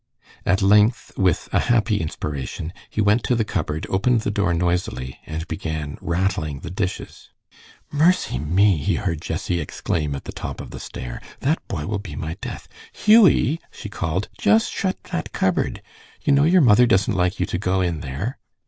At 0.47 0.63
length, 0.63 1.11
with 1.15 1.47
a 1.53 1.59
happy 1.59 1.97
inspiration, 2.01 2.73
he 2.89 3.01
went 3.01 3.23
to 3.25 3.35
the 3.35 3.45
cupboard, 3.45 3.85
opened 3.87 4.21
the 4.21 4.31
door 4.31 4.51
noisily, 4.51 5.19
and 5.27 5.47
began 5.47 5.95
rattling 6.01 6.61
the 6.61 6.71
dishes. 6.71 7.29
"Mercy 7.91 8.39
me!" 8.39 8.77
he 8.77 8.95
heard 8.95 9.21
Jessie 9.21 9.59
exclaim 9.59 10.15
at 10.15 10.23
the 10.23 10.31
top 10.31 10.59
of 10.59 10.71
the 10.71 10.79
stair. 10.79 11.21
"That 11.41 11.59
boy 11.67 11.85
will 11.85 11.99
be 11.99 12.15
my 12.15 12.35
death. 12.41 12.67
Hughie," 12.91 13.59
she 13.71 13.89
called, 13.89 14.27
"just 14.39 14.71
shut 14.73 14.97
that 15.11 15.33
cupboard! 15.33 15.83
You 16.23 16.33
know 16.33 16.45
your 16.45 16.61
mother 16.61 16.87
doesn't 16.87 17.13
like 17.13 17.39
you 17.39 17.45
to 17.45 17.59
go 17.59 17.81
in 17.81 17.99
there." 17.99 18.39